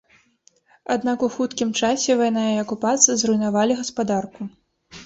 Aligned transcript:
Аднак 0.95 1.25
у 1.27 1.29
хуткім 1.35 1.75
часе 1.83 2.17
вайна 2.23 2.49
і 2.55 2.59
акупацыя 2.65 3.21
зруйнавалі 3.27 3.73
гаспадарку. 3.85 4.53